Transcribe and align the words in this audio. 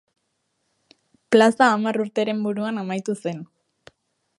Plaza 1.35 1.69
hamar 1.75 2.01
urteren 2.07 2.43
buruan 2.49 2.85
amaitu 2.87 3.19
zen. 3.23 3.49